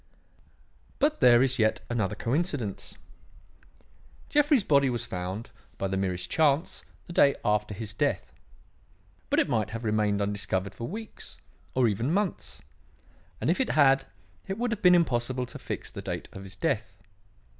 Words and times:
"But 0.97 1.19
there 1.19 1.43
is 1.43 1.59
yet 1.59 1.81
another 1.87 2.15
coincidence. 2.15 2.97
Jeffrey's 4.29 4.63
body 4.63 4.89
was 4.89 5.05
found, 5.05 5.51
by 5.77 5.87
the 5.87 5.95
merest 5.95 6.27
chance, 6.27 6.83
the 7.05 7.13
day 7.13 7.35
after 7.45 7.75
his 7.75 7.93
death. 7.93 8.33
But 9.29 9.39
it 9.39 9.47
might 9.47 9.69
have 9.69 9.83
remained 9.83 10.19
undiscovered 10.19 10.73
for 10.73 10.87
weeks, 10.87 11.37
or 11.75 11.87
even 11.87 12.11
months; 12.11 12.63
and 13.39 13.51
if 13.51 13.61
it 13.61 13.69
had, 13.69 14.07
it 14.47 14.57
would 14.57 14.71
have 14.71 14.81
been 14.81 14.95
impossible 14.95 15.45
to 15.45 15.59
fix 15.59 15.91
the 15.91 16.01
date 16.01 16.29
of 16.31 16.45
his 16.45 16.55
death. 16.55 16.97